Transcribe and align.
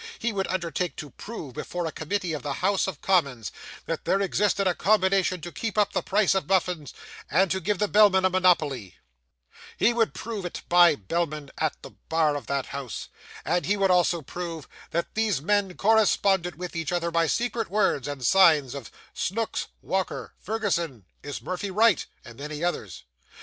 He 0.17 0.33
would 0.33 0.47
undertake 0.47 0.95
to 0.95 1.11
prove 1.11 1.53
before 1.53 1.85
a 1.85 1.91
committee 1.91 2.33
of 2.33 2.41
the 2.41 2.53
House 2.65 2.87
of 2.87 3.01
Commons, 3.03 3.51
that 3.85 4.03
there 4.03 4.19
existed 4.19 4.65
a 4.65 4.73
combination 4.73 5.41
to 5.41 5.51
keep 5.51 5.77
up 5.77 5.93
the 5.93 6.01
price 6.01 6.33
of 6.33 6.47
muffins, 6.49 6.91
and 7.29 7.51
to 7.51 7.59
give 7.59 7.77
the 7.77 7.87
bellmen 7.87 8.25
a 8.25 8.31
monopoly; 8.31 8.95
he 9.77 9.93
would 9.93 10.15
prove 10.15 10.43
it 10.43 10.63
by 10.67 10.95
bellmen 10.95 11.51
at 11.59 11.79
the 11.83 11.91
bar 12.09 12.35
of 12.35 12.47
that 12.47 12.65
House; 12.65 13.09
and 13.45 13.67
he 13.67 13.77
would 13.77 13.91
also 13.91 14.23
prove, 14.23 14.67
that 14.89 15.13
these 15.13 15.39
men 15.39 15.75
corresponded 15.77 16.55
with 16.55 16.75
each 16.75 16.91
other 16.91 17.11
by 17.11 17.27
secret 17.27 17.69
words 17.69 18.07
and 18.07 18.25
signs 18.25 18.73
as 18.73 18.89
'Snooks,' 19.13 19.67
'Walker,' 19.83 20.33
'Ferguson,' 20.39 21.05
'Is 21.21 21.43
Murphy 21.43 21.69
right?' 21.69 22.07
and 22.25 22.39
many 22.39 22.63
others. 22.63 23.03